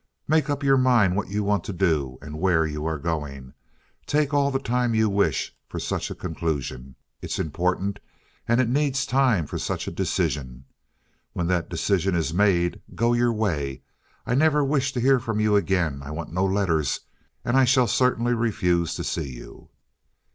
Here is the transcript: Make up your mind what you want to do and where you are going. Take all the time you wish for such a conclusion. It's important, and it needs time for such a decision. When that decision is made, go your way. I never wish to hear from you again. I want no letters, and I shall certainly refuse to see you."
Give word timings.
Make 0.27 0.49
up 0.49 0.63
your 0.63 0.79
mind 0.79 1.15
what 1.15 1.29
you 1.29 1.43
want 1.43 1.63
to 1.65 1.73
do 1.73 2.17
and 2.23 2.39
where 2.39 2.65
you 2.65 2.87
are 2.87 2.97
going. 2.97 3.53
Take 4.07 4.33
all 4.33 4.49
the 4.49 4.57
time 4.57 4.95
you 4.95 5.07
wish 5.07 5.55
for 5.67 5.77
such 5.79 6.09
a 6.09 6.15
conclusion. 6.15 6.95
It's 7.21 7.37
important, 7.37 7.99
and 8.47 8.59
it 8.59 8.67
needs 8.67 9.05
time 9.05 9.45
for 9.45 9.59
such 9.59 9.87
a 9.87 9.91
decision. 9.91 10.65
When 11.33 11.45
that 11.49 11.69
decision 11.69 12.15
is 12.15 12.33
made, 12.33 12.81
go 12.95 13.13
your 13.13 13.31
way. 13.31 13.83
I 14.25 14.33
never 14.33 14.65
wish 14.65 14.91
to 14.93 14.99
hear 14.99 15.19
from 15.19 15.39
you 15.39 15.55
again. 15.55 16.01
I 16.01 16.09
want 16.09 16.33
no 16.33 16.45
letters, 16.47 17.01
and 17.45 17.55
I 17.55 17.65
shall 17.65 17.85
certainly 17.85 18.33
refuse 18.33 18.95
to 18.95 19.03
see 19.03 19.29
you." 19.35 19.69